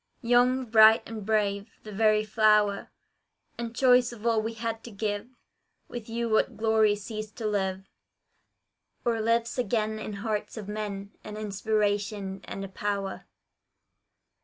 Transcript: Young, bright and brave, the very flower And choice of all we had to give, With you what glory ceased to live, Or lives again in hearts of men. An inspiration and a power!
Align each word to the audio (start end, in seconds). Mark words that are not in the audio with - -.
Young, 0.23 0.65
bright 0.65 1.07
and 1.07 1.23
brave, 1.23 1.69
the 1.83 1.91
very 1.91 2.23
flower 2.25 2.89
And 3.59 3.75
choice 3.75 4.11
of 4.11 4.25
all 4.25 4.41
we 4.41 4.55
had 4.55 4.83
to 4.85 4.89
give, 4.91 5.27
With 5.87 6.09
you 6.09 6.27
what 6.27 6.57
glory 6.57 6.95
ceased 6.95 7.35
to 7.35 7.45
live, 7.45 7.83
Or 9.05 9.21
lives 9.21 9.59
again 9.59 9.99
in 9.99 10.13
hearts 10.13 10.57
of 10.57 10.67
men. 10.67 11.11
An 11.23 11.37
inspiration 11.37 12.41
and 12.45 12.65
a 12.65 12.67
power! 12.67 13.27